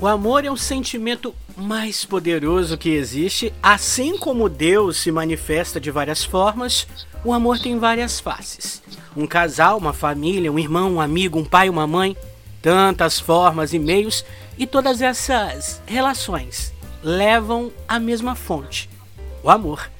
[0.00, 3.52] O amor é o sentimento mais poderoso que existe.
[3.60, 6.86] Assim como Deus se manifesta de várias formas,
[7.24, 8.80] o amor tem várias faces.
[9.16, 12.16] Um casal, uma família, um irmão, um amigo, um pai, uma mãe,
[12.62, 14.24] tantas formas e meios,
[14.56, 16.72] e todas essas relações
[17.02, 18.88] levam à mesma fonte,
[19.42, 19.90] o amor.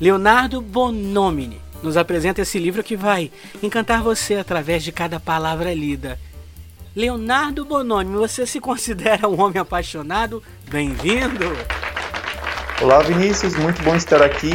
[0.00, 6.20] Leonardo Bonomini nos apresenta esse livro que vai encantar você através de cada palavra lida.
[6.96, 10.40] Leonardo Bonomini, você se considera um homem apaixonado?
[10.70, 11.44] Bem-vindo!
[12.80, 14.52] Olá, Vinícius, muito bom estar aqui.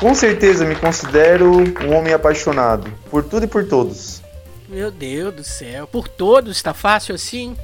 [0.00, 1.52] Com certeza me considero
[1.84, 4.20] um homem apaixonado por tudo e por todos.
[4.68, 7.56] Meu Deus do céu, por todos está fácil assim?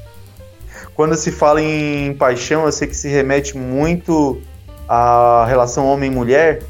[0.95, 4.41] Quando se fala em paixão, eu sei que se remete muito
[4.89, 6.63] à relação homem-mulher,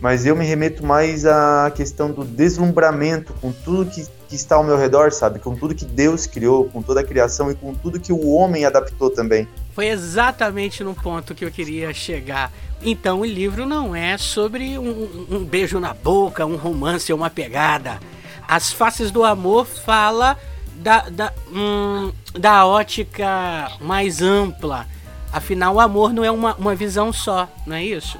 [0.00, 4.64] mas eu me remeto mais à questão do deslumbramento com tudo que, que, está ao
[4.64, 5.38] meu redor, sabe?
[5.38, 8.64] Com tudo que Deus criou, com toda a criação e com tudo que o homem
[8.64, 9.48] adaptou também.
[9.72, 12.52] Foi exatamente no ponto que eu queria chegar.
[12.82, 17.30] Então o livro não é sobre um, um beijo na boca, um romance ou uma
[17.30, 17.98] pegada.
[18.46, 20.36] As Faces do Amor fala
[20.76, 24.86] da, da, hum, da ótica mais ampla.
[25.32, 28.18] Afinal, o amor não é uma, uma visão só, não é isso?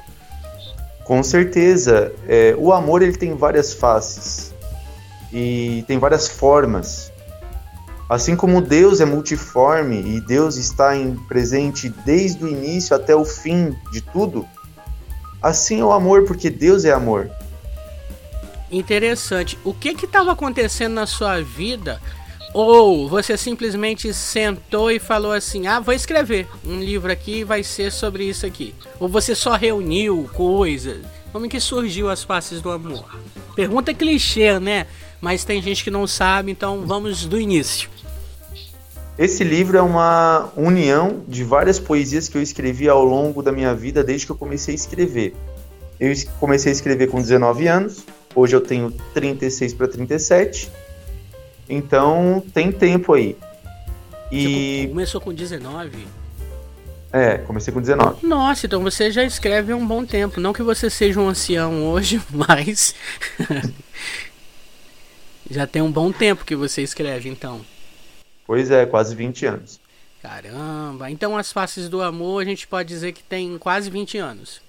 [1.05, 4.54] Com certeza, é, o amor ele tem várias faces
[5.35, 7.11] e tem várias formas.
[8.09, 13.25] Assim como Deus é multiforme e Deus está em presente desde o início até o
[13.25, 14.47] fim de tudo,
[15.41, 17.29] assim é o amor, porque Deus é amor.
[18.71, 19.59] Interessante.
[19.63, 22.01] O que estava acontecendo na sua vida?
[22.53, 27.91] Ou você simplesmente sentou e falou assim: ah, vou escrever um livro aqui vai ser
[27.91, 28.73] sobre isso aqui.
[28.99, 31.03] Ou você só reuniu coisas.
[31.33, 33.03] Como que surgiu as faces do amor?
[33.55, 34.87] Pergunta clichê, né?
[35.25, 37.89] Mas tem gente que não sabe, então vamos do início.
[39.17, 43.73] Esse livro é uma união de várias poesias que eu escrevi ao longo da minha
[43.73, 45.33] vida desde que eu comecei a escrever.
[45.99, 48.05] Eu comecei a escrever com 19 anos,
[48.35, 50.71] hoje eu tenho 36 para 37
[51.67, 53.35] então tem tempo aí.
[54.31, 54.81] E.
[54.83, 56.07] Você começou com 19?
[57.11, 58.27] É, comecei com 19.
[58.27, 60.39] Nossa, então você já escreve há um bom tempo.
[60.39, 62.93] Não que você seja um ancião hoje, mas.
[65.49, 67.65] Já tem um bom tempo que você escreve, então.
[68.45, 69.79] Pois é, quase 20 anos.
[70.21, 74.61] Caramba, então as faces do amor a gente pode dizer que tem quase 20 anos.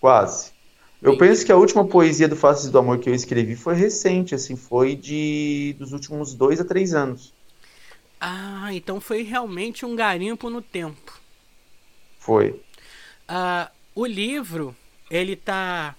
[0.00, 0.52] Quase.
[1.00, 4.34] Eu penso que a última poesia do Faces do Amor que eu escrevi foi recente,
[4.34, 7.32] assim, foi de dos últimos dois a três anos.
[8.20, 11.20] Ah, então foi realmente um garimpo no tempo.
[12.18, 12.60] Foi.
[13.28, 14.74] Ah, o livro,
[15.08, 15.94] ele tá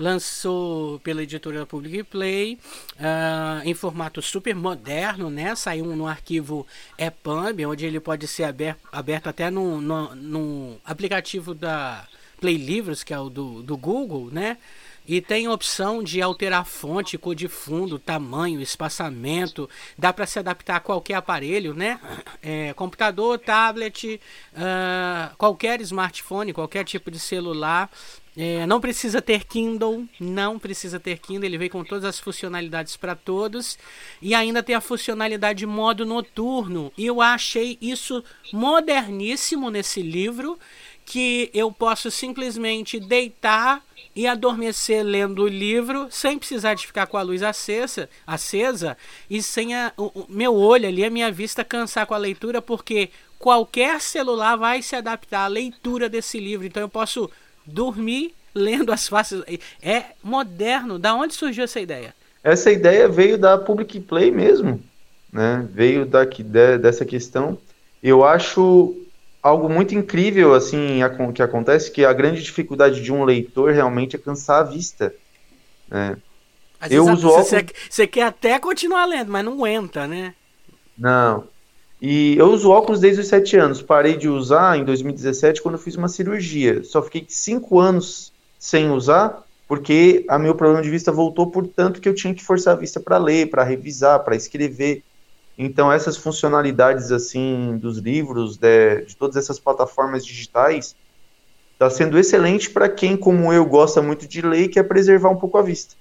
[0.00, 2.58] lançou pela editora Public Play
[2.96, 5.54] uh, em formato super moderno, né?
[5.54, 6.66] Saiu no arquivo
[6.96, 12.08] EPUB, onde ele pode ser aberto, aberto até no, no, no aplicativo da
[12.40, 14.56] Play Livros, que é o do, do Google, né?
[15.06, 19.68] E tem opção de alterar fonte, cor de fundo, tamanho, espaçamento.
[19.98, 21.98] Dá para se adaptar a qualquer aparelho, né?
[22.42, 24.18] É, computador, tablet,
[24.54, 27.90] uh, qualquer smartphone, qualquer tipo de celular.
[28.36, 32.96] É, não precisa ter Kindle, não precisa ter Kindle, ele vem com todas as funcionalidades
[32.96, 33.76] para todos
[34.22, 36.92] e ainda tem a funcionalidade modo noturno.
[36.96, 38.22] E eu achei isso
[38.52, 40.58] moderníssimo nesse livro
[41.10, 43.82] que eu posso simplesmente deitar
[44.14, 48.96] e adormecer lendo o livro sem precisar de ficar com a luz acesa, acesa
[49.28, 52.62] e sem a, o, o meu olho ali, a minha vista cansar com a leitura,
[52.62, 53.10] porque
[53.40, 56.64] qualquer celular vai se adaptar à leitura desse livro.
[56.64, 57.28] Então eu posso
[57.66, 59.42] dormir lendo as faces.
[59.82, 60.96] É moderno.
[60.96, 62.14] Da onde surgiu essa ideia?
[62.44, 64.80] Essa ideia veio da Public Play mesmo,
[65.32, 65.66] né?
[65.72, 67.58] Veio daqui, de, dessa questão.
[68.00, 68.94] Eu acho
[69.42, 71.00] algo muito incrível assim
[71.34, 75.14] que acontece que a grande dificuldade de um leitor realmente é cansar a vista
[75.88, 76.16] né?
[76.90, 77.48] eu uso óculos...
[77.48, 80.34] você, você quer até continuar lendo mas não aguenta né?
[80.98, 81.48] Não.
[82.00, 83.82] E eu uso óculos desde os sete anos.
[83.82, 86.82] Parei de usar em 2017 quando fiz uma cirurgia.
[86.82, 92.00] Só fiquei cinco anos sem usar porque a meu problema de vista voltou por tanto
[92.00, 95.04] que eu tinha que forçar a vista para ler para revisar para escrever
[95.62, 100.96] então essas funcionalidades assim dos livros, de, de todas essas plataformas digitais,
[101.74, 105.36] está sendo excelente para quem, como eu, gosta muito de ler e quer preservar um
[105.36, 105.94] pouco a vista.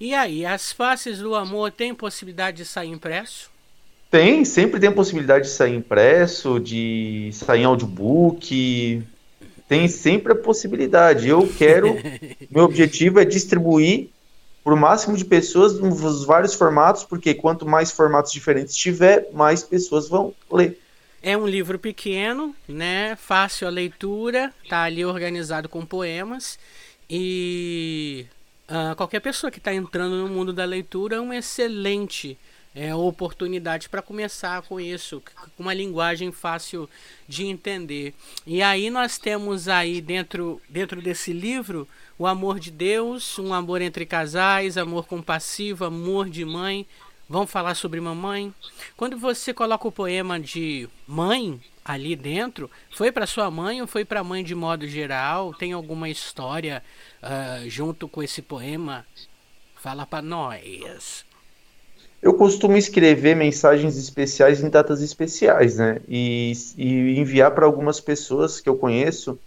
[0.00, 3.48] E aí, as faces do amor têm possibilidade de sair impresso?
[4.10, 9.04] Tem, sempre tem possibilidade de sair impresso, de sair em audiobook.
[9.68, 11.28] Tem sempre a possibilidade.
[11.28, 11.96] Eu quero,
[12.50, 14.10] meu objetivo é distribuir
[14.70, 19.64] para o máximo de pessoas nos vários formatos, porque quanto mais formatos diferentes tiver, mais
[19.64, 20.80] pessoas vão ler.
[21.20, 23.16] É um livro pequeno, né?
[23.16, 26.56] Fácil a leitura, tá ali organizado com poemas
[27.10, 28.26] e
[28.68, 32.38] uh, qualquer pessoa que está entrando no mundo da leitura é uma excelente
[32.72, 35.20] é, oportunidade para começar com isso,
[35.56, 36.88] com uma linguagem fácil
[37.26, 38.14] de entender.
[38.46, 41.88] E aí nós temos aí dentro, dentro desse livro
[42.20, 46.86] o amor de Deus, um amor entre casais, amor compassivo, amor de mãe,
[47.32, 48.52] Vamos falar sobre mamãe?
[48.96, 54.04] Quando você coloca o poema de mãe ali dentro, foi para sua mãe ou foi
[54.04, 55.54] para a mãe de modo geral?
[55.54, 56.82] Tem alguma história
[57.22, 59.06] uh, junto com esse poema?
[59.76, 61.24] Fala para nós.
[62.20, 66.00] Eu costumo escrever mensagens especiais em datas especiais, né?
[66.08, 69.38] E, e enviar para algumas pessoas que eu conheço.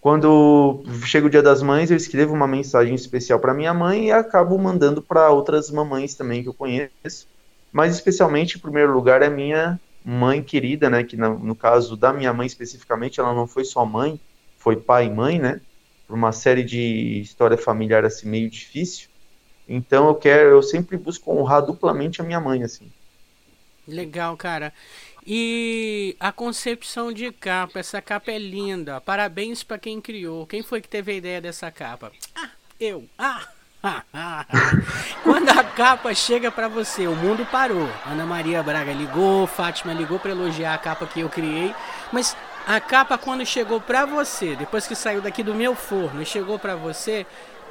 [0.00, 4.12] Quando chega o Dia das Mães, eu escrevo uma mensagem especial para minha mãe e
[4.12, 7.26] acabo mandando para outras mamães também que eu conheço
[7.72, 12.12] mas especialmente em primeiro lugar é minha mãe querida, né, que no, no, caso da
[12.12, 14.18] minha mãe especificamente, ela não foi só mãe,
[14.56, 15.60] foi pai e mãe, né,
[16.06, 19.08] por uma série de história familiar assim meio difícil.
[19.68, 22.90] Então eu quero, eu sempre busco honrar duplamente a minha mãe assim.
[23.86, 24.72] Legal, cara.
[25.30, 28.98] E a concepção de capa, essa capa é linda.
[28.98, 30.46] Parabéns para quem criou.
[30.46, 32.10] Quem foi que teve a ideia dessa capa?
[32.34, 32.48] Ah,
[32.80, 33.06] eu.
[33.18, 33.46] Ah,
[35.22, 37.90] Quando a capa chega para você, o mundo parou.
[38.06, 41.74] Ana Maria Braga ligou, Fátima ligou para elogiar a capa que eu criei,
[42.10, 42.34] mas
[42.66, 46.58] a capa quando chegou para você, depois que saiu daqui do meu forno e chegou
[46.58, 47.26] para você,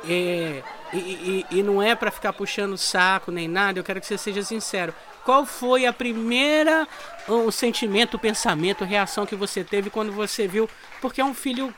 [0.07, 0.61] é,
[0.93, 4.17] e, e, e, não é para ficar puxando saco nem nada, eu quero que você
[4.17, 4.93] seja sincero.
[5.25, 6.87] Qual foi a primeira
[7.27, 10.69] o sentimento, o pensamento, a reação que você teve quando você viu?
[11.01, 11.73] Porque é um filho,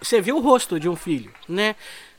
[0.00, 1.76] você viu o rosto de um filho, né?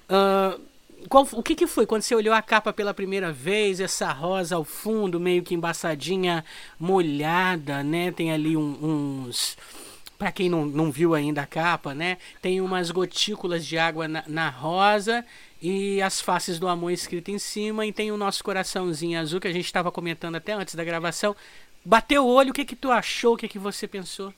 [0.09, 0.69] Uh,
[1.07, 3.79] qual, o que, que foi quando você olhou a capa pela primeira vez?
[3.79, 6.43] Essa rosa ao fundo, meio que embaçadinha,
[6.77, 8.11] molhada, né?
[8.11, 9.57] Tem ali um, uns.
[10.17, 12.17] Para quem não, não viu ainda a capa, né?
[12.41, 15.25] Tem umas gotículas de água na, na rosa
[15.61, 17.85] e as faces do amor escrito em cima.
[17.85, 21.33] E tem o nosso coraçãozinho azul que a gente estava comentando até antes da gravação.
[21.83, 23.33] Bateu o olho, o que, que tu achou?
[23.33, 24.33] O que, que você pensou?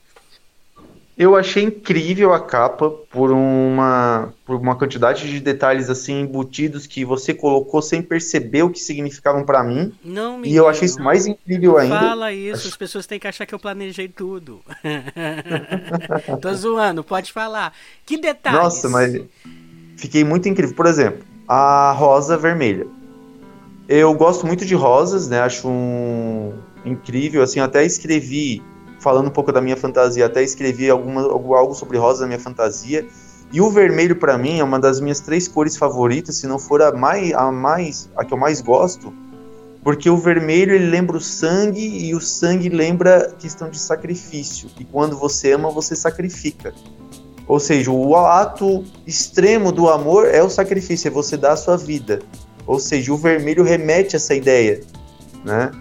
[1.16, 7.04] Eu achei incrível a capa por uma, por uma quantidade de detalhes assim embutidos que
[7.04, 9.92] você colocou sem perceber o que significavam para mim.
[10.02, 11.98] Não me E eu achei isso mais incrível ainda.
[11.98, 14.62] Fala isso, as pessoas têm que achar que eu planejei tudo.
[16.40, 17.74] Tô zoando, pode falar.
[18.06, 18.58] Que detalhes?
[18.58, 19.20] Nossa, mas
[19.98, 20.74] fiquei muito incrível.
[20.74, 22.86] Por exemplo, a rosa vermelha.
[23.86, 25.40] Eu gosto muito de rosas, né?
[25.40, 26.54] Acho um
[26.84, 28.62] incrível, assim, até escrevi
[29.00, 33.06] falando um pouco da minha fantasia, até escrevi alguma, algo sobre rosa na minha fantasia.
[33.52, 36.80] E o vermelho para mim é uma das minhas três cores favoritas, se não for
[36.80, 39.12] a mais a mais a que eu mais gosto,
[39.82, 44.70] porque o vermelho ele lembra o sangue e o sangue lembra questão de sacrifício.
[44.78, 46.72] E quando você ama, você sacrifica.
[47.46, 51.76] Ou seja, o ato extremo do amor é o sacrifício, é você dar a sua
[51.76, 52.20] vida.
[52.66, 54.80] Ou seja, o vermelho remete a essa ideia,
[55.44, 55.72] né?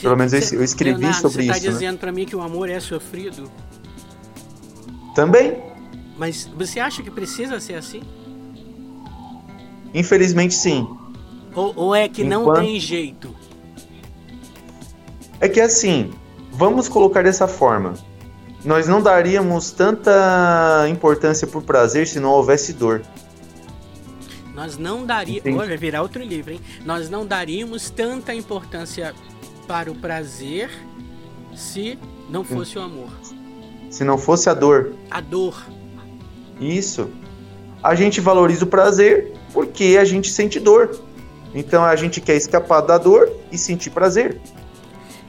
[0.00, 1.60] Pelo menos eu, eu escrevi Leonardo, sobre tá isso.
[1.60, 1.98] Você está dizendo né?
[1.98, 3.50] para mim que o amor é sofrido?
[5.14, 5.62] Também.
[6.16, 8.02] Mas você acha que precisa ser assim?
[9.92, 10.86] Infelizmente, sim.
[11.54, 12.46] Ou, ou é que Enquanto...
[12.46, 13.34] não tem jeito?
[15.40, 16.10] É que assim,
[16.52, 17.94] vamos colocar dessa forma.
[18.64, 23.02] Nós não daríamos tanta importância por prazer se não houvesse dor.
[24.54, 25.66] Nós não daríamos.
[25.66, 26.60] Vai virar outro livro, hein?
[26.84, 29.14] Nós não daríamos tanta importância
[29.70, 30.68] para o prazer
[31.54, 31.96] se
[32.28, 33.08] não fosse o amor.
[33.88, 34.96] Se não fosse a dor.
[35.08, 35.64] A dor.
[36.60, 37.08] Isso.
[37.80, 41.00] A gente valoriza o prazer porque a gente sente dor.
[41.54, 44.40] Então a gente quer escapar da dor e sentir prazer.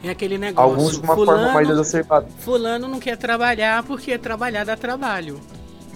[0.03, 0.71] É aquele negócio.
[0.71, 2.27] Alguns de uma fulano, forma mais exacerbada.
[2.39, 5.39] Fulano não quer trabalhar porque trabalhar dá trabalho.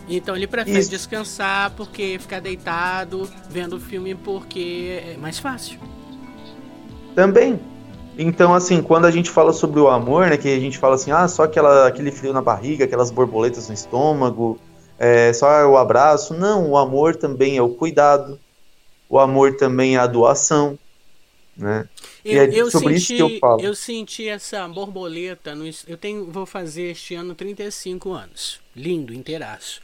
[0.07, 0.91] Então ele prefere Isso.
[0.91, 5.79] descansar porque ficar deitado vendo filme porque é mais fácil.
[7.15, 7.59] Também.
[8.17, 11.11] Então, assim, quando a gente fala sobre o amor, né, que a gente fala assim,
[11.11, 14.59] ah, só aquela, aquele frio na barriga, aquelas borboletas no estômago,
[14.97, 16.33] é, só o abraço.
[16.33, 18.39] Não, o amor também é o cuidado,
[19.09, 20.79] o amor também é a doação,
[21.55, 21.87] né?
[22.23, 23.61] Eu, é eu sobre senti, isso que eu falo.
[23.61, 29.81] Eu senti essa borboleta, no, eu tenho, vou fazer este ano 35 anos, lindo, inteiraço.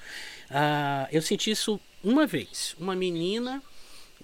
[0.49, 3.61] Uh, eu senti isso uma vez, uma menina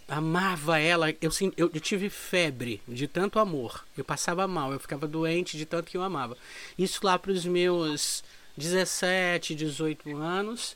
[0.07, 1.09] amava ela.
[1.21, 3.85] Eu, eu, eu, tive febre de tanto amor.
[3.97, 6.37] Eu passava mal, eu ficava doente de tanto que eu amava.
[6.77, 8.23] Isso lá para os meus
[8.55, 10.75] 17, 18 anos.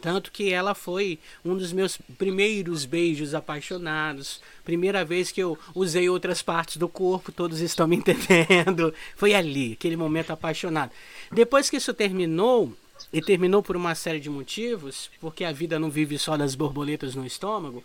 [0.00, 4.40] Tanto que ela foi um dos meus primeiros beijos apaixonados.
[4.64, 8.94] Primeira vez que eu usei outras partes do corpo, todos estão me entendendo.
[9.14, 10.90] Foi ali, aquele momento apaixonado.
[11.30, 12.74] Depois que isso terminou,
[13.12, 17.14] e terminou por uma série de motivos, porque a vida não vive só das borboletas
[17.14, 17.82] no estômago,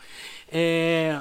[0.51, 1.20] é,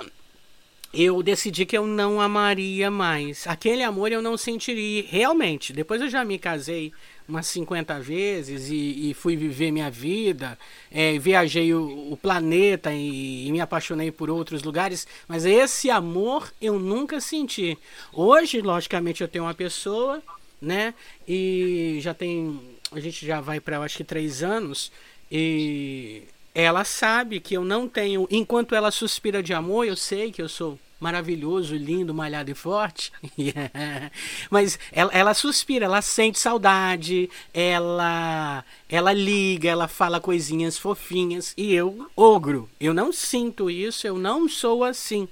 [0.96, 3.46] eu decidi que eu não amaria mais.
[3.46, 5.72] Aquele amor eu não sentiria realmente.
[5.72, 6.92] Depois eu já me casei
[7.28, 10.58] umas 50 vezes e, e fui viver minha vida,
[10.90, 16.52] é, viajei o, o planeta e, e, me apaixonei por outros lugares, mas esse amor
[16.60, 17.76] eu nunca senti.
[18.12, 20.22] Hoje, logicamente, eu tenho uma pessoa,
[20.60, 20.94] né?
[21.26, 22.60] E já tem.
[22.94, 24.90] A gente já vai para acho que três anos.
[25.30, 26.24] E
[26.54, 28.26] ela sabe que eu não tenho.
[28.30, 33.12] Enquanto ela suspira de amor, eu sei que eu sou maravilhoso, lindo, malhado e forte.
[34.48, 41.74] Mas ela, ela, suspira, ela sente saudade, ela ela liga, ela fala coisinhas fofinhas e
[41.74, 42.70] eu ogro.
[42.80, 45.28] Eu não sinto isso, eu não sou assim.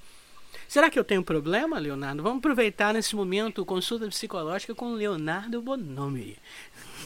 [0.69, 2.23] Será que eu tenho problema, Leonardo?
[2.23, 6.37] Vamos aproveitar nesse momento consulta psicológica com Leonardo Bonomi.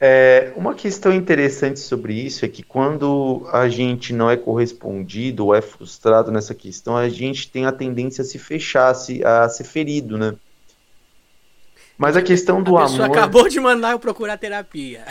[0.00, 5.54] É, uma questão interessante sobre isso é que quando a gente não é correspondido ou
[5.54, 9.48] é frustrado nessa questão, a gente tem a tendência a se fechar, a, se, a
[9.48, 10.34] ser ferido, né?
[11.96, 13.02] Mas a questão do a amor.
[13.02, 15.04] acabou de mandar eu procurar terapia.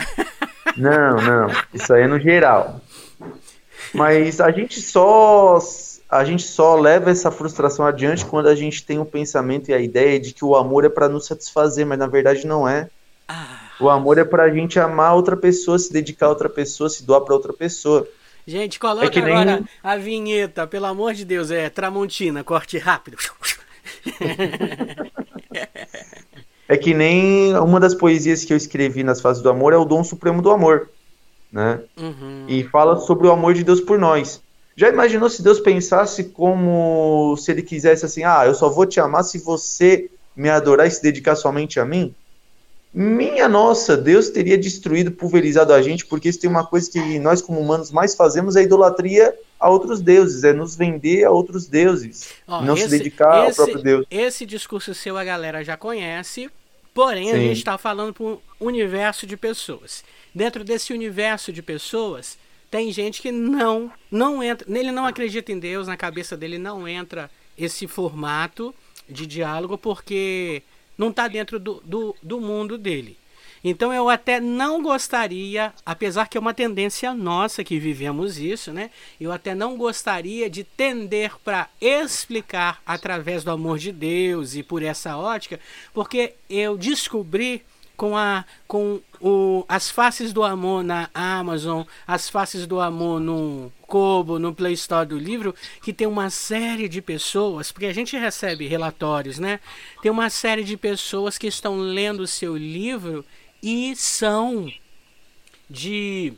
[0.75, 1.48] Não, não.
[1.74, 2.82] Isso aí é no geral.
[3.94, 5.60] Mas a gente só
[6.10, 9.80] a gente só leva essa frustração adiante quando a gente tem o pensamento e a
[9.80, 12.90] ideia de que o amor é para nos satisfazer, mas na verdade não é.
[13.28, 13.62] Ah.
[13.84, 17.20] O amor é pra gente amar outra pessoa, se dedicar a outra pessoa, se doar
[17.20, 18.08] pra outra pessoa.
[18.48, 19.34] Gente, coloca é nem...
[19.34, 23.18] agora a vinheta, pelo amor de Deus, é Tramontina, corte rápido.
[26.66, 29.84] é que nem uma das poesias que eu escrevi nas fases do amor é o
[29.84, 30.90] dom supremo do amor,
[31.52, 31.82] né?
[31.98, 32.46] Uhum.
[32.48, 34.42] E fala sobre o amor de Deus por nós.
[34.78, 39.02] Já imaginou se Deus pensasse como se ele quisesse assim, ah, eu só vou te
[39.02, 42.16] amar se você me adorar e se dedicar somente a mim?
[42.94, 47.42] Minha nossa, Deus teria destruído, pulverizado a gente, porque isso tem uma coisa que nós,
[47.42, 51.66] como humanos, mais fazemos: é a idolatria a outros deuses, é nos vender a outros
[51.68, 54.06] deuses, Ó, não esse, se dedicar esse, ao próprio Deus.
[54.12, 56.52] Esse discurso seu a galera já conhece,
[56.94, 57.34] porém Sim.
[57.34, 60.04] a gente está falando para um universo de pessoas.
[60.36, 62.38] Dentro desse universo de pessoas,
[62.70, 66.88] tem gente que não, não entra, nele não acredita em Deus, na cabeça dele não
[66.88, 68.76] entra esse formato
[69.10, 70.62] de diálogo, porque
[70.98, 73.18] não está dentro do, do, do mundo dele.
[73.64, 78.92] Então eu até não gostaria, apesar que é uma tendência nossa que vivemos isso, né?
[79.20, 84.84] Eu até não gostaria de tender para explicar através do amor de Deus e por
[84.84, 85.62] essa ótica,
[85.94, 87.64] porque eu descobri
[87.96, 93.72] com, a, com o, as faces do amor na Amazon, as faces do amor no
[93.88, 98.18] Kobo, no Play Store do livro, que tem uma série de pessoas, porque a gente
[98.18, 99.60] recebe relatórios, né?
[100.02, 103.24] Tem uma série de pessoas que estão lendo o seu livro
[103.62, 104.72] e são
[105.70, 106.34] de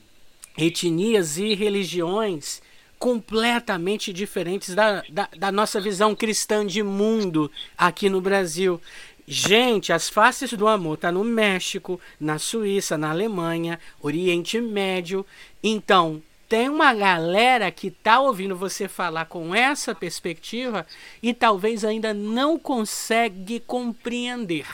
[0.57, 2.61] etnias e religiões
[2.97, 8.81] completamente diferentes da, da, da, nossa visão cristã de mundo aqui no Brasil.
[9.27, 15.25] Gente, as faces do amor tá no México, na Suíça, na Alemanha, Oriente Médio.
[15.63, 20.85] Então, tem uma galera que tá ouvindo você falar com essa perspectiva
[21.23, 24.67] e talvez ainda não consegue compreender.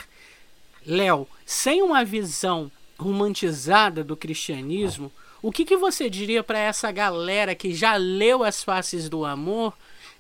[0.85, 7.55] Léo, sem uma visão romantizada do cristianismo, o que, que você diria para essa galera
[7.55, 9.73] que já leu as faces do amor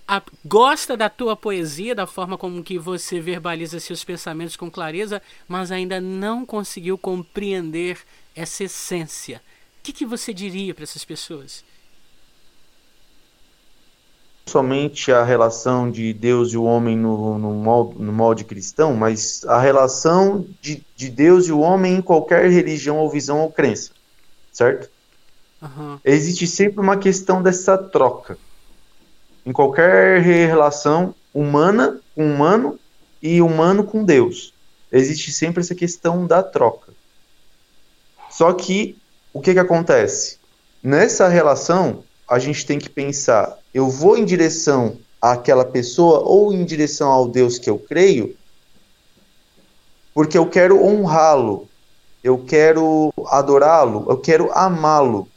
[0.07, 5.21] a, gosta da tua poesia, da forma como que você verbaliza seus pensamentos com clareza,
[5.47, 7.97] mas ainda não conseguiu compreender
[8.35, 9.41] essa essência.
[9.79, 11.63] O que, que você diria para essas pessoas?
[14.45, 19.45] Somente a relação de Deus e o homem no, no, molde, no molde cristão, mas
[19.45, 23.91] a relação de, de Deus e o homem em qualquer religião ou visão ou crença,
[24.51, 24.89] certo?
[25.61, 25.99] Uhum.
[26.03, 28.37] Existe sempre uma questão dessa troca
[29.45, 32.79] em qualquer relação humana com humano
[33.21, 34.53] e humano com Deus.
[34.91, 36.93] Existe sempre essa questão da troca.
[38.29, 38.97] Só que
[39.33, 40.37] o que, que acontece?
[40.83, 46.65] Nessa relação, a gente tem que pensar: eu vou em direção àquela pessoa ou em
[46.65, 48.35] direção ao Deus que eu creio,
[50.13, 51.69] porque eu quero honrá-lo,
[52.23, 55.27] eu quero adorá-lo, eu quero amá-lo.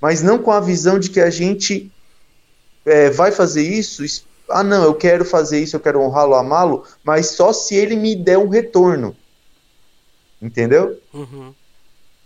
[0.00, 1.90] Mas não com a visão de que a gente
[2.84, 4.02] é, vai fazer isso,
[4.48, 8.14] ah não, eu quero fazer isso, eu quero honrá-lo, amá-lo, mas só se ele me
[8.14, 9.16] der um retorno.
[10.40, 11.00] Entendeu?
[11.12, 11.54] Uhum.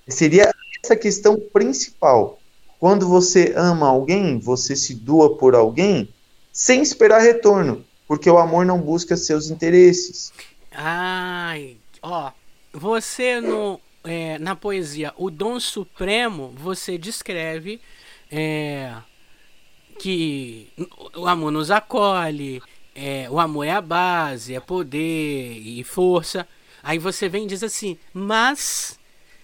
[0.08, 0.50] Seria
[0.82, 2.38] essa questão principal.
[2.78, 6.08] Quando você ama alguém, você se doa por alguém
[6.52, 10.32] sem esperar retorno, porque o amor não busca seus interesses.
[10.72, 12.32] Ai, ó,
[12.72, 17.80] você no, é, na poesia O Dom Supremo, você descreve
[18.30, 18.94] é,
[19.98, 20.72] que
[21.14, 22.62] o amor nos acolhe,
[22.94, 26.46] é, o amor é a base, é poder e força.
[26.82, 28.98] Aí você vem e diz assim, mas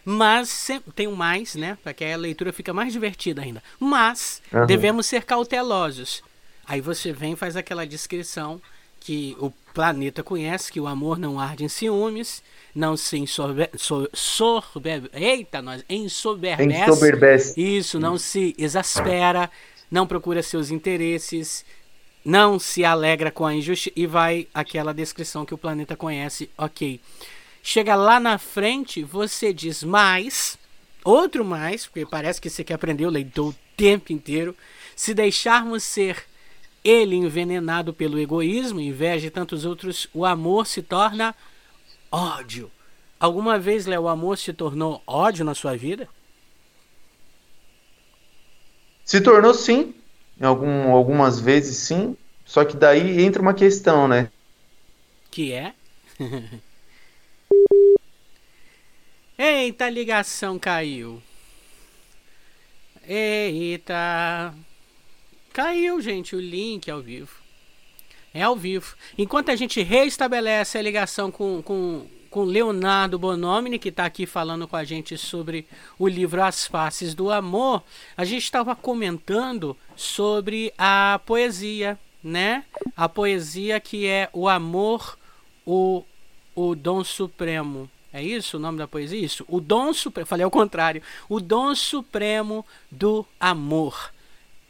[0.04, 1.78] mas tem um mais, né?
[1.82, 3.62] Para que a leitura fica mais divertida ainda.
[3.78, 4.66] Mas uhum.
[4.66, 6.23] devemos ser cautelosos.
[6.66, 8.61] Aí você vem e faz aquela descrição
[8.99, 12.42] que o planeta conhece, que o amor não arde em ciúmes,
[12.75, 17.61] não se ensober, so, sorbe, eita, nós, ensoberbece.
[17.61, 19.50] Isso, não se exaspera,
[19.93, 21.67] não procura seus interesses,
[22.25, 26.99] não se alegra com a injustiça e vai aquela descrição que o planeta conhece, ok.
[27.63, 30.59] Chega lá na frente, você diz mais,
[31.05, 34.57] outro mais, porque parece que você quer aprender o leitor o tempo inteiro.
[34.97, 36.25] Se deixarmos ser
[36.83, 41.35] ele envenenado pelo egoísmo, inveja e tantos outros, o amor se torna
[42.11, 42.71] ódio.
[43.21, 46.09] Alguma vez, Léo, o amor se tornou ódio na sua vida?
[49.12, 49.95] Se tornou sim.
[50.40, 52.16] Algum, algumas vezes sim.
[52.47, 54.31] Só que daí entra uma questão, né?
[55.31, 55.75] Que é?
[59.37, 61.23] Eita, a ligação caiu.
[63.07, 64.54] Eita.
[65.52, 67.37] Caiu, gente, o link ao vivo.
[68.33, 68.97] É ao vivo.
[69.19, 74.67] Enquanto a gente reestabelece a ligação com, com, com Leonardo Bonomini, que está aqui falando
[74.67, 75.67] com a gente sobre
[75.99, 77.83] o livro As Faces do Amor,
[78.17, 82.65] a gente estava comentando sobre a poesia, né?
[82.97, 85.19] A poesia que é o amor,
[85.67, 86.03] o,
[86.55, 87.89] o dom supremo.
[88.11, 89.23] É isso o nome da poesia?
[89.23, 89.45] Isso.
[89.47, 90.27] O dom supremo.
[90.27, 91.03] Falei ao contrário.
[91.29, 94.11] O dom supremo do amor.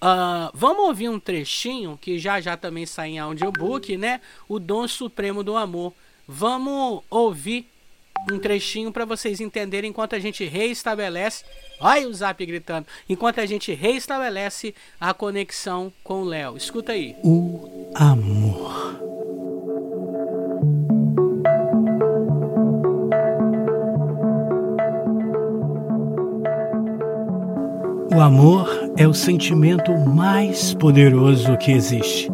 [0.03, 4.21] Uh, vamos ouvir um trechinho que já já também sai em audiobook, né?
[4.49, 5.95] O dom supremo do amor.
[6.27, 7.67] Vamos ouvir
[8.31, 11.45] um trechinho para vocês entenderem enquanto a gente reestabelece.
[11.81, 12.87] Olha o zap gritando.
[13.09, 16.57] Enquanto a gente reestabelece a conexão com o Léo.
[16.57, 17.17] Escuta aí.
[17.25, 19.01] O amor.
[28.15, 32.31] O amor é o sentimento mais poderoso que existe.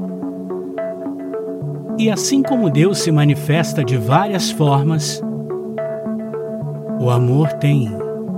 [1.99, 5.21] E assim como Deus se manifesta de várias formas,
[7.01, 7.89] o amor tem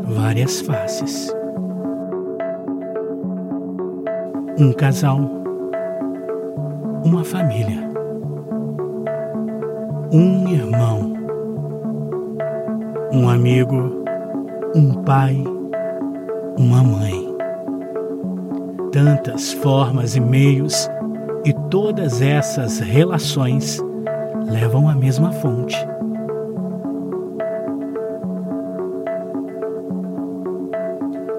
[0.05, 1.33] várias faces.
[4.59, 5.21] Um casal,
[7.05, 7.89] uma família,
[10.13, 11.13] um irmão,
[13.13, 14.05] um amigo,
[14.75, 15.37] um pai,
[16.59, 17.31] uma mãe
[18.93, 20.89] tantas formas e meios,
[21.71, 23.79] todas essas relações
[24.45, 25.77] levam à mesma fonte.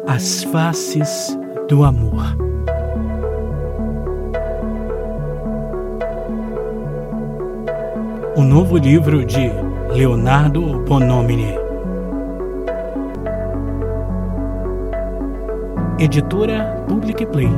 [0.07, 2.37] As faces do amor.
[8.37, 9.51] O novo livro de
[9.93, 11.59] Leonardo Bonomini.
[15.99, 17.49] Editora Public Play.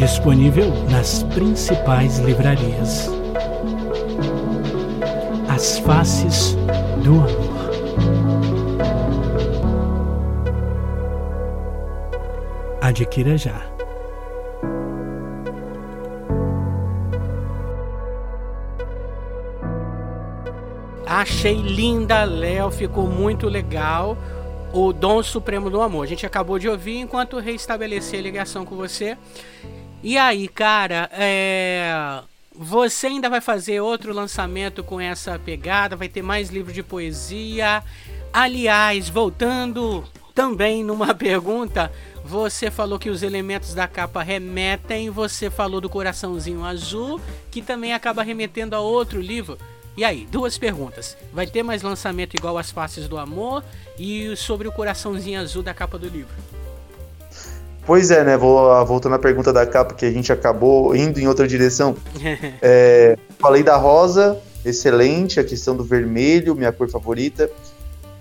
[0.00, 3.06] Disponível nas principais livrarias.
[5.46, 6.54] As Faces
[7.04, 7.60] do Amor.
[12.80, 13.60] Adquira já.
[21.06, 24.16] Achei linda, Léo, ficou muito legal
[24.72, 26.04] o dom supremo do amor.
[26.04, 29.16] A gente acabou de ouvir enquanto reestabelecer a ligação com você.
[30.02, 32.22] E aí, cara, é...
[32.54, 35.94] você ainda vai fazer outro lançamento com essa pegada?
[35.94, 37.82] Vai ter mais livro de poesia?
[38.32, 41.92] Aliás, voltando também numa pergunta,
[42.24, 47.92] você falou que os elementos da capa remetem, você falou do coraçãozinho azul, que também
[47.92, 49.58] acaba remetendo a outro livro.
[49.96, 51.14] E aí, duas perguntas.
[51.30, 53.62] Vai ter mais lançamento igual As Faces do Amor
[53.98, 56.34] e sobre o coraçãozinho azul da capa do livro?
[57.86, 58.36] Pois é, né?
[58.36, 61.96] Vou, ah, voltando à pergunta da capa, que a gente acabou indo em outra direção.
[62.62, 65.40] é, falei da rosa, excelente.
[65.40, 67.50] A questão do vermelho, minha cor favorita.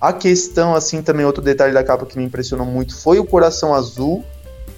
[0.01, 3.73] A questão, assim, também outro detalhe da capa que me impressionou muito foi o coração
[3.73, 4.23] azul.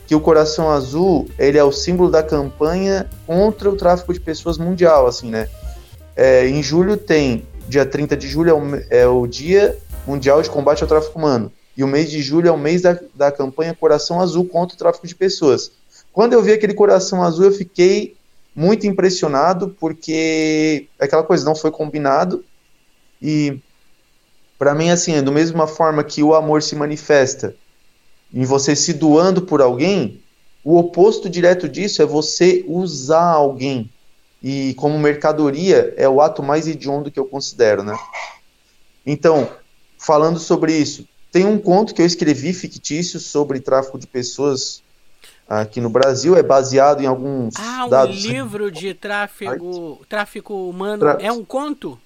[0.07, 4.57] Que o coração azul, ele é o símbolo da campanha contra o tráfico de pessoas
[4.57, 5.47] mundial, assim, né?
[6.17, 10.49] É, em julho tem, dia 30 de julho é o, é o Dia Mundial de
[10.49, 11.51] Combate ao Tráfico Humano.
[11.81, 14.77] E o mês de julho é o mês da, da campanha Coração Azul contra o
[14.77, 15.71] tráfico de pessoas.
[16.13, 18.15] Quando eu vi aquele coração azul, eu fiquei
[18.55, 22.45] muito impressionado, porque aquela coisa não foi combinado.
[23.19, 23.59] E
[24.59, 27.55] para mim, assim, é da mesma forma que o amor se manifesta
[28.31, 30.21] em você se doando por alguém,
[30.63, 33.89] o oposto direto disso é você usar alguém.
[34.43, 37.97] E como mercadoria, é o ato mais hediondo que eu considero, né?
[39.03, 39.49] Então,
[39.97, 44.83] falando sobre isso, tem um conto que eu escrevi fictício sobre tráfico de pessoas
[45.47, 48.23] aqui no Brasil, é baseado em alguns ah, um dados.
[48.23, 51.17] livro de tráfego, tráfico humano, Tra...
[51.19, 51.99] é um conto?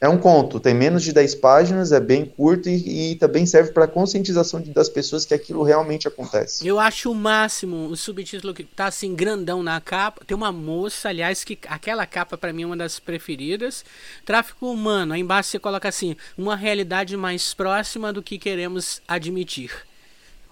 [0.00, 3.70] É um conto, tem menos de 10 páginas, é bem curto e, e também serve
[3.70, 6.66] para conscientização de, das pessoas que aquilo realmente acontece.
[6.66, 10.24] Eu acho o máximo o subtítulo que tá assim grandão na capa.
[10.24, 13.84] Tem uma moça, aliás, que aquela capa para mim é uma das preferidas.
[14.24, 19.70] Tráfico humano, aí embaixo você coloca assim: uma realidade mais próxima do que queremos admitir.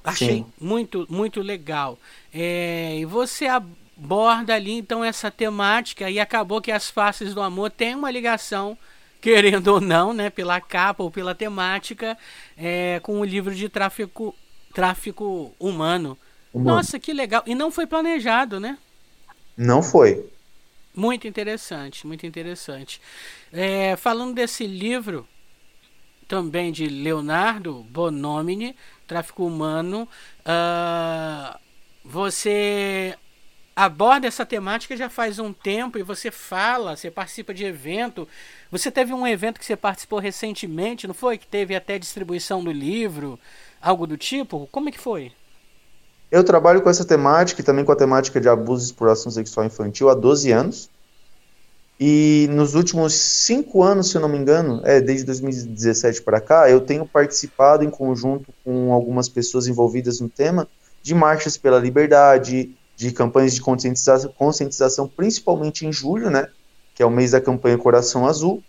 [0.04, 0.46] Achei Sim.
[0.60, 1.98] muito, muito legal.
[2.34, 7.70] É, e você aborda ali então essa temática e acabou que as faces do amor
[7.70, 8.76] têm uma ligação
[9.20, 12.16] querendo ou não, né, pela capa ou pela temática,
[12.56, 14.34] é, com o livro de tráfico,
[14.72, 16.16] tráfico humano.
[16.52, 16.76] humano.
[16.76, 17.42] Nossa, que legal!
[17.46, 18.78] E não foi planejado, né?
[19.56, 20.28] Não foi.
[20.94, 23.00] Muito interessante, muito interessante.
[23.52, 25.26] É, falando desse livro,
[26.28, 28.76] também de Leonardo Bonomini,
[29.06, 30.06] Tráfico Humano,
[30.40, 31.58] uh,
[32.04, 33.16] você
[33.78, 38.26] aborda essa temática já faz um tempo e você fala, você participa de evento.
[38.72, 41.38] Você teve um evento que você participou recentemente, não foi?
[41.38, 43.38] Que teve até distribuição do livro,
[43.80, 44.68] algo do tipo?
[44.72, 45.30] Como é que foi?
[46.28, 49.64] Eu trabalho com essa temática e também com a temática de abuso e exploração sexual
[49.64, 50.90] infantil há 12 anos.
[52.00, 56.68] E nos últimos cinco anos, se eu não me engano, é desde 2017 para cá,
[56.68, 60.66] eu tenho participado em conjunto com algumas pessoas envolvidas no tema
[61.00, 66.48] de marchas pela liberdade, de campanhas de conscientização, conscientização, principalmente em julho, né,
[66.96, 68.60] que é o mês da campanha Coração Azul.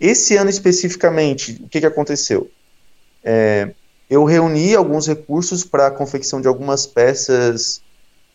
[0.00, 2.50] Esse ano especificamente, o que, que aconteceu?
[3.22, 3.74] É,
[4.08, 7.82] eu reuni alguns recursos para a confecção de algumas peças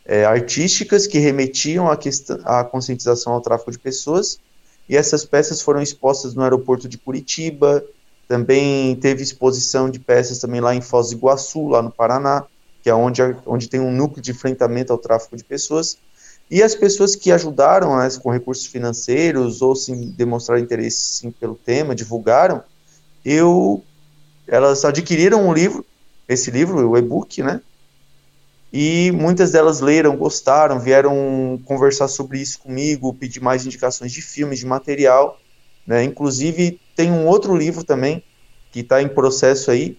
[0.05, 4.39] é, artísticas que remetiam à, questão, à conscientização ao tráfico de pessoas,
[4.87, 7.83] e essas peças foram expostas no aeroporto de Curitiba,
[8.27, 12.45] também teve exposição de peças também lá em Foz do Iguaçu, lá no Paraná,
[12.83, 15.97] que é onde, onde tem um núcleo de enfrentamento ao tráfico de pessoas.
[16.51, 21.55] E as pessoas que ajudaram né, com recursos financeiros ou se demonstraram interesse sim, pelo
[21.55, 22.61] tema, divulgaram,
[23.23, 23.81] eu,
[24.45, 25.85] elas adquiriram um livro,
[26.27, 27.61] esse livro, o e-book, né?
[28.71, 34.59] E muitas delas leram, gostaram, vieram conversar sobre isso comigo, pedir mais indicações de filmes,
[34.59, 35.39] de material.
[35.85, 36.03] Né?
[36.03, 38.23] Inclusive, tem um outro livro também,
[38.71, 39.95] que está em processo aí,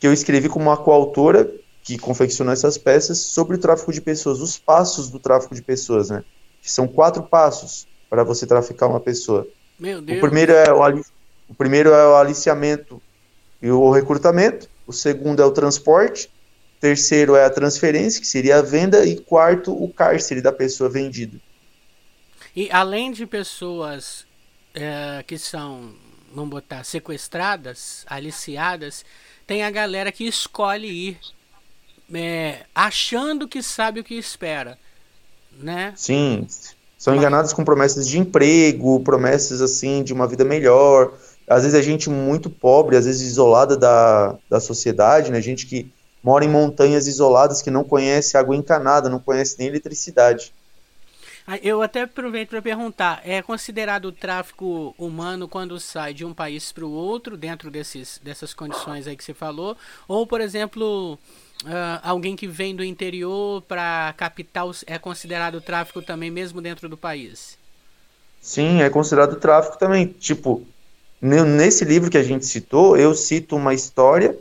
[0.00, 1.48] que eu escrevi como uma coautora,
[1.84, 6.08] que confeccionou essas peças sobre o tráfico de pessoas, os passos do tráfico de pessoas,
[6.08, 6.24] né?
[6.62, 9.46] Que são quatro passos para você traficar uma pessoa.
[9.78, 10.16] Meu Deus.
[10.16, 11.04] O primeiro é o,
[11.46, 13.02] o primeiro é o aliciamento
[13.60, 14.66] e o recrutamento.
[14.86, 16.30] O segundo é o transporte.
[16.80, 19.04] Terceiro é a transferência, que seria a venda.
[19.04, 21.38] E quarto, o cárcere da pessoa vendida.
[22.56, 24.26] E além de pessoas
[24.72, 25.94] é, que são,
[26.32, 29.04] vamos botar, sequestradas, aliciadas,
[29.46, 31.18] tem a galera que escolhe ir
[32.12, 34.78] é, achando que sabe o que espera,
[35.52, 35.92] né?
[35.96, 36.46] Sim,
[36.98, 41.12] são enganados com promessas de emprego, promessas assim de uma vida melhor.
[41.46, 45.40] Às vezes a gente muito pobre, às vezes isolada da, da sociedade, né?
[45.40, 50.54] Gente que mora em montanhas isoladas, que não conhece água encanada, não conhece nem eletricidade.
[51.62, 56.72] Eu até aproveito para perguntar: é considerado o tráfico humano quando sai de um país
[56.72, 59.76] para o outro, dentro desses, dessas condições aí que você falou?
[60.08, 61.18] Ou, por exemplo,
[61.64, 66.88] Uh, alguém que vem do interior para a capital é considerado tráfico também, mesmo dentro
[66.88, 67.56] do país?
[68.40, 70.06] Sim, é considerado tráfico também.
[70.06, 70.62] Tipo,
[71.20, 74.36] nesse livro que a gente citou, eu cito uma história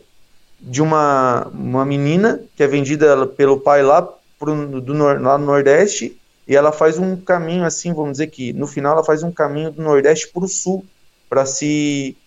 [0.59, 4.01] de uma, uma menina que é vendida pelo pai lá,
[4.37, 8.67] pro, do, lá no Nordeste e ela faz um caminho assim, vamos dizer que no
[8.67, 10.85] final ela faz um caminho do Nordeste para o Sul
[11.29, 12.17] para se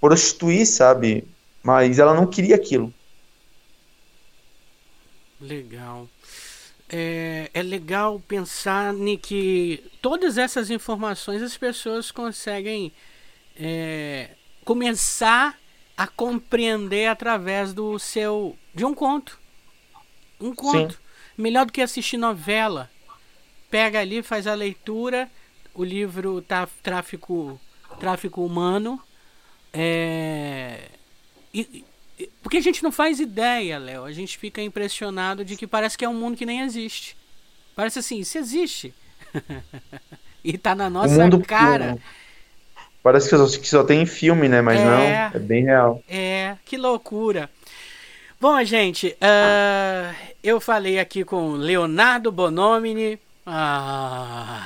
[0.00, 1.24] prostituir, sabe?
[1.62, 2.92] Mas ela não queria aquilo.
[5.40, 6.08] Legal.
[6.88, 12.92] É, é legal pensar em que todas essas informações as pessoas conseguem
[13.56, 14.30] é,
[14.64, 15.58] começar
[15.96, 19.38] a compreender através do seu de um conto.
[20.40, 20.94] Um conto.
[20.94, 21.00] Sim.
[21.38, 22.90] Melhor do que assistir novela.
[23.70, 25.30] Pega ali, faz a leitura,
[25.72, 27.60] o livro tá tráfico
[27.98, 29.00] tráfico humano.
[29.72, 30.88] É,
[31.54, 31.84] e,
[32.42, 34.04] Porque a gente não faz ideia, Léo.
[34.04, 37.16] A gente fica impressionado de que parece que é um mundo que nem existe.
[37.74, 38.94] Parece assim, se existe.
[40.44, 41.98] e tá na nossa cara.
[43.02, 44.60] Parece que só, que só tem filme, né?
[44.60, 46.02] Mas é, não, é bem real.
[46.08, 47.48] É, que loucura.
[48.40, 53.18] Bom, gente, uh, eu falei aqui com Leonardo Bonomini.
[53.46, 54.62] Ah,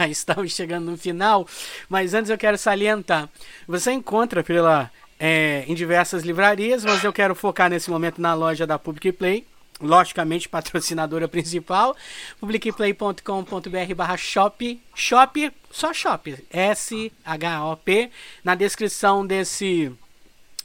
[0.10, 1.46] estamos chegando no final,
[1.88, 3.28] mas antes eu quero salientar.
[3.66, 8.66] Você encontra pela é, em diversas livrarias, mas eu quero focar nesse momento na loja
[8.66, 9.46] da Public Play
[9.80, 11.96] logicamente patrocinadora principal,
[12.40, 18.10] publicplay.com.br barra shop, shop, só shop, S-H-O-P,
[18.42, 19.92] na descrição desse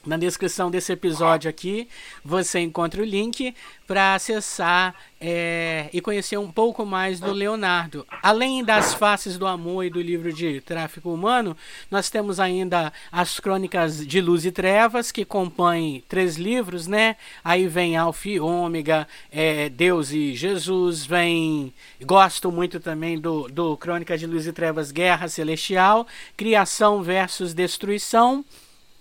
[0.05, 1.87] na descrição desse episódio aqui
[2.23, 3.55] você encontra o link
[3.87, 8.05] para acessar é, e conhecer um pouco mais do Leonardo.
[8.21, 11.55] Além das faces do amor e do livro de tráfico humano,
[11.89, 17.15] nós temos ainda as crônicas de Luz e Trevas, que compõem três livros, né?
[17.43, 21.73] Aí vem Alfa e Ômega, é, Deus e Jesus, vem.
[22.01, 28.43] Gosto muito também do, do Crônicas de Luz e Trevas Guerra Celestial, Criação versus Destruição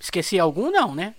[0.02, 1.14] Esqueci algum, não, né?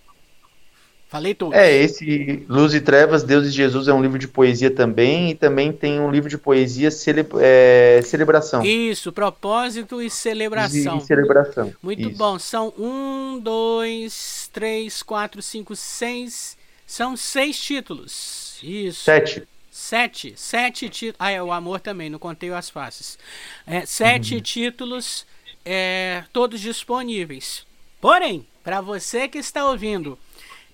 [1.07, 1.53] Falei tudo.
[1.53, 5.35] É, esse Luz e Trevas, Deus e Jesus é um livro de poesia também, e
[5.35, 8.65] também tem um livro de poesia cele, é, Celebração.
[8.65, 10.97] Isso, Propósito e Celebração.
[10.97, 11.73] E, e celebração.
[11.81, 12.17] Muito Isso.
[12.17, 12.37] bom.
[12.37, 16.57] São um, dois, três, quatro, cinco, seis.
[16.85, 18.57] São seis títulos.
[18.61, 19.03] Isso.
[19.03, 19.47] Sete.
[19.71, 20.33] Sete.
[20.35, 21.17] Sete títulos.
[21.19, 23.17] Ah, é o amor também, não contei as faces.
[23.65, 24.41] É, sete uhum.
[24.41, 25.25] títulos,
[25.63, 27.65] é, todos disponíveis.
[28.01, 30.17] Porém, para você que está ouvindo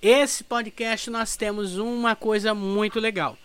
[0.01, 3.37] esse podcast, nós temos uma coisa muito legal.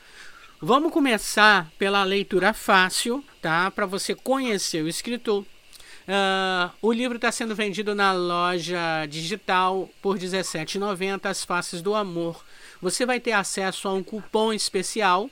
[0.60, 3.70] Vamos começar pela leitura fácil, tá?
[3.70, 5.42] Para você conhecer o escritor.
[5.42, 12.44] Uh, o livro está sendo vendido na loja digital por R$17,90, As Faces do Amor.
[12.80, 15.30] Você vai ter acesso a um cupom especial,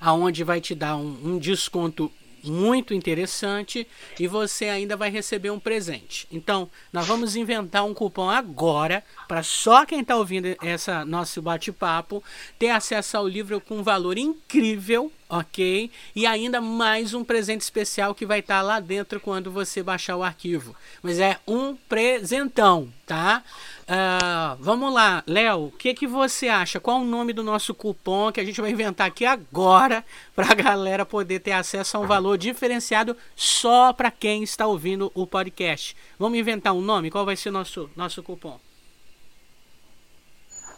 [0.00, 2.12] aonde vai te dar um, um desconto
[2.44, 3.86] muito interessante
[4.18, 6.26] e você ainda vai receber um presente.
[6.30, 12.22] Então, nós vamos inventar um cupom agora para só quem está ouvindo essa nosso bate-papo
[12.58, 15.90] ter acesso ao livro com um valor incrível, ok?
[16.14, 20.14] E ainda mais um presente especial que vai estar tá lá dentro quando você baixar
[20.14, 20.76] o arquivo.
[21.02, 23.42] Mas é um presentão, tá?
[23.84, 26.78] Uh, vamos lá, Léo, o que, que você acha?
[26.78, 30.04] Qual o nome do nosso cupom que a gente vai inventar aqui agora
[30.36, 35.10] para a galera poder ter acesso a um valor diferenciado só para quem está ouvindo
[35.14, 35.96] o podcast?
[36.18, 37.10] Vamos inventar um nome?
[37.10, 38.60] Qual vai ser o nosso, nosso cupom?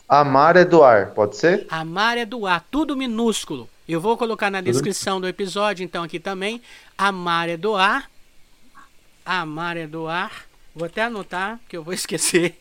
[0.09, 1.67] Amar é doar, pode ser?
[1.69, 3.69] Amar é doar, tudo minúsculo.
[3.87, 6.63] Eu vou colocar na descrição do episódio, então, aqui também.
[6.97, 8.11] Amar é doar.
[9.25, 10.47] Amar é doar.
[10.75, 12.59] Vou até anotar, que eu vou esquecer.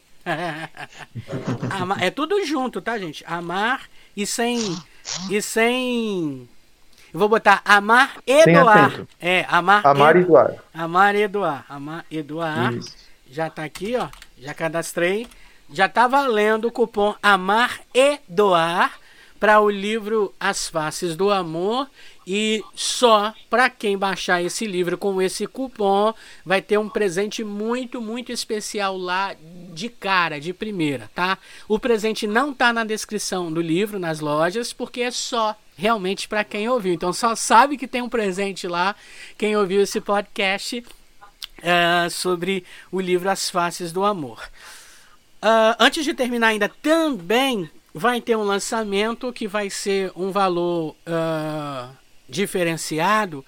[2.02, 3.24] É tudo junto, tá, gente?
[3.26, 4.60] Amar e sem.
[5.30, 6.48] E sem.
[7.14, 8.42] Eu vou botar amar e.
[8.42, 9.08] Acento.
[9.20, 10.56] É, amar, amar e, doar.
[10.74, 11.66] Amar e doar.
[11.70, 12.26] Amar e.
[12.78, 12.96] Isso.
[13.30, 14.10] Já tá aqui, ó.
[14.38, 15.28] Já cadastrei.
[15.72, 19.00] Já tá valendo o cupom Amar e Doar
[19.44, 21.90] para o livro As Faces do Amor
[22.26, 26.14] e só para quem baixar esse livro com esse cupom
[26.46, 29.36] vai ter um presente muito, muito especial lá
[29.74, 31.38] de cara, de primeira, tá?
[31.68, 36.46] O presente não tá na descrição do livro nas lojas porque é só realmente para
[36.46, 36.94] quem ouviu.
[36.94, 38.96] Então só sabe que tem um presente lá
[39.38, 44.42] quem ouviu esse podcast uh, sobre o livro As Faces do Amor.
[45.44, 50.96] Uh, antes de terminar ainda também vai ter um lançamento que vai ser um valor
[51.08, 51.96] uh,
[52.28, 53.46] diferenciado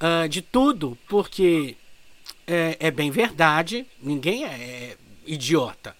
[0.00, 1.76] uh, de tudo, porque
[2.46, 5.99] é, é, bem verdade, ninguém é idiota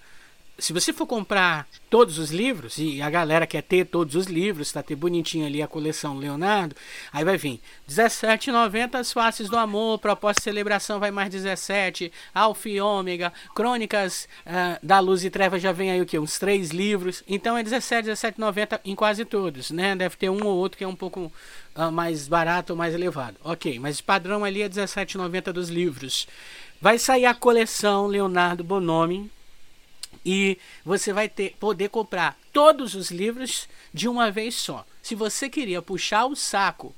[0.61, 4.71] se você for comprar todos os livros, e a galera quer ter todos os livros,
[4.71, 6.77] tá ter bonitinho ali a coleção Leonardo,
[7.13, 12.69] aí vai vir R$17,90 As Faces do Amor, Proposta de Celebração vai mais 17, Alfa
[12.69, 16.19] e Ômega, Crônicas uh, da Luz e Trevas já vem aí o que?
[16.19, 19.97] Uns três livros, então é 17, 17,90 em quase todos, né?
[19.97, 21.33] Deve ter um ou outro que é um pouco
[21.75, 23.37] uh, mais barato ou mais elevado.
[23.43, 26.29] Ok, mas padrão ali é 17,90 dos livros.
[26.81, 29.31] Vai sair a coleção Leonardo Bonomi,
[30.25, 34.85] e você vai ter, poder comprar todos os livros de uma vez só.
[35.03, 36.95] Se você queria puxar o saco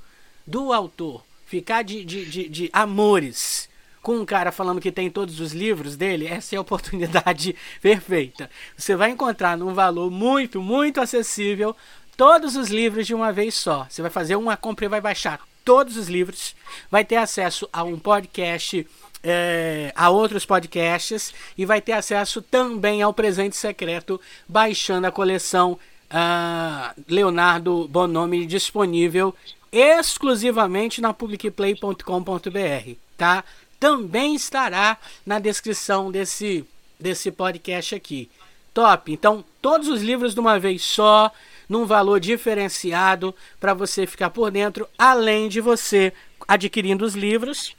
[0.46, 3.68] do autor, ficar de, de, de, de amores
[4.02, 8.50] com um cara falando que tem todos os livros dele, essa é a oportunidade perfeita.
[8.76, 11.76] Você vai encontrar num valor muito, muito acessível
[12.16, 13.86] todos os livros de uma vez só.
[13.88, 16.56] Você vai fazer uma compra e vai baixar todos os livros,
[16.90, 18.86] vai ter acesso a um podcast,
[19.22, 25.78] é, a outros podcasts e vai ter acesso também ao presente secreto baixando a coleção
[26.10, 29.34] uh, Leonardo Bonomi disponível
[29.70, 33.44] exclusivamente na publicplay.com.br, tá?
[33.80, 36.64] Também estará na descrição desse
[37.00, 38.30] desse podcast aqui.
[38.72, 39.12] Top.
[39.12, 41.30] Então, todos os livros de uma vez só,
[41.68, 46.12] num valor diferenciado para você ficar por dentro, além de você
[46.46, 47.76] adquirindo os livros,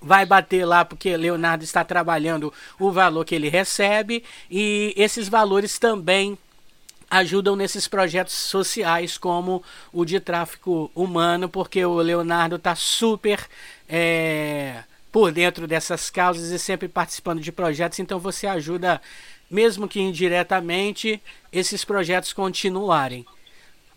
[0.00, 5.78] vai bater lá porque Leonardo está trabalhando o valor que ele recebe e esses valores
[5.78, 6.38] também
[7.10, 13.44] ajudam nesses projetos sociais como o de tráfico humano, porque o Leonardo está super
[13.88, 19.02] é, por dentro dessas causas e sempre participando de projetos, então você ajuda,
[19.50, 21.20] mesmo que indiretamente,
[21.52, 23.26] esses projetos continuarem.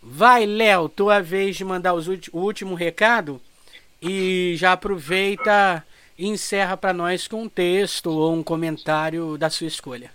[0.01, 3.39] Vai, Léo, tua vez de mandar os, o último recado
[4.01, 5.85] e já aproveita
[6.17, 10.12] e encerra para nós com um texto ou um comentário da sua escolha.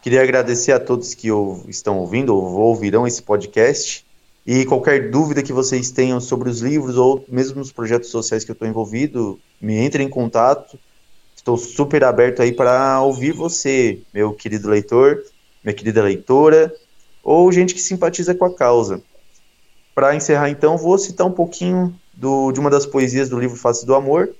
[0.00, 1.28] Queria agradecer a todos que
[1.68, 4.04] estão ouvindo ou ouvirão esse podcast.
[4.44, 8.50] E qualquer dúvida que vocês tenham sobre os livros ou mesmo nos projetos sociais que
[8.50, 10.76] eu estou envolvido, me entre em contato.
[11.36, 15.22] Estou super aberto aí para ouvir você, meu querido leitor,
[15.62, 16.74] minha querida leitora,
[17.22, 19.00] ou gente que simpatiza com a causa.
[19.94, 23.86] Para encerrar, então, vou citar um pouquinho do, de uma das poesias do livro Face
[23.86, 24.34] do Amor.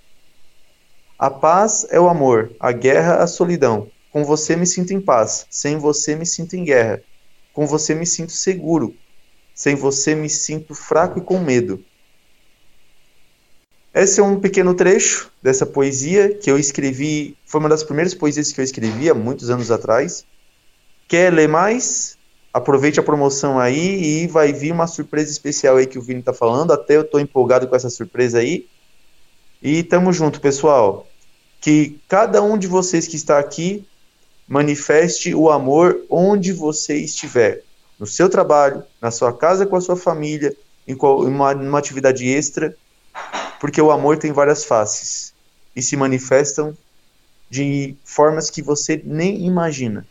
[1.23, 3.93] A paz é o amor, a guerra a solidão.
[4.11, 7.01] Com você me sinto em paz, sem você me sinto em guerra.
[7.53, 8.97] Com você me sinto seguro,
[9.55, 11.87] sem você me sinto fraco e com medo.
[13.95, 18.51] Esse é um pequeno trecho dessa poesia que eu escrevi, foi uma das primeiras poesias
[18.51, 20.27] que eu escrevi há muitos anos atrás.
[21.07, 22.19] Quer ler mais?
[22.53, 26.35] Aproveite a promoção aí e vai vir uma surpresa especial aí que o Vini está
[26.35, 26.73] falando.
[26.73, 28.67] Até eu estou empolgado com essa surpresa aí.
[29.63, 31.12] E tamo junto, pessoal.
[31.63, 33.87] Que cada um de vocês que está aqui
[34.47, 37.63] manifeste o amor onde você estiver,
[37.99, 40.55] no seu trabalho, na sua casa com a sua família,
[40.87, 42.77] em, uma, uma atividade extra,
[43.59, 45.33] porque o amor tem várias faces
[45.75, 46.77] e se manifestam
[47.49, 50.07] de formas que você nem imagina.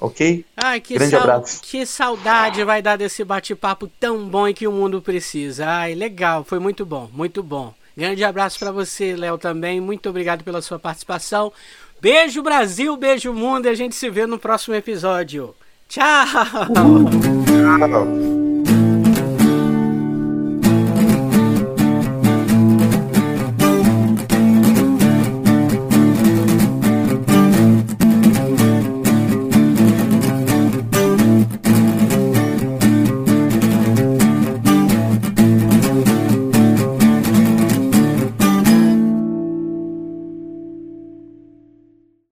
[0.00, 0.44] Ok?
[0.56, 1.60] Ai, que Grande abraço.
[1.60, 5.66] Que saudade vai dar desse bate-papo tão bom e que o mundo precisa.
[5.66, 7.74] Ai, legal, foi muito bom, muito bom.
[7.98, 9.80] Grande abraço para você, Léo, também.
[9.80, 11.52] Muito obrigado pela sua participação.
[12.00, 15.52] Beijo Brasil, beijo mundo e a gente se vê no próximo episódio.
[15.88, 16.24] Tchau!
[17.48, 18.37] Tchau!